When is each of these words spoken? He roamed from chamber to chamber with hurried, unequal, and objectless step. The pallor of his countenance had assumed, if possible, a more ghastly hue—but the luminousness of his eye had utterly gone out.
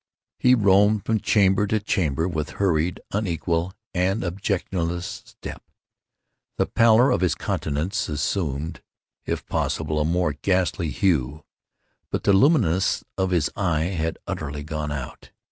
He 0.39 0.55
roamed 0.55 1.05
from 1.05 1.19
chamber 1.19 1.67
to 1.67 1.79
chamber 1.79 2.27
with 2.27 2.53
hurried, 2.57 2.99
unequal, 3.11 3.73
and 3.93 4.23
objectless 4.23 5.05
step. 5.25 5.61
The 6.57 6.65
pallor 6.65 7.11
of 7.11 7.21
his 7.21 7.35
countenance 7.35 8.07
had 8.07 8.15
assumed, 8.15 8.81
if 9.27 9.45
possible, 9.45 9.99
a 9.99 10.03
more 10.05 10.33
ghastly 10.33 10.89
hue—but 10.89 12.23
the 12.23 12.33
luminousness 12.33 13.03
of 13.15 13.29
his 13.29 13.51
eye 13.55 13.83
had 13.93 14.17
utterly 14.25 14.63
gone 14.63 14.91
out. 14.91 15.29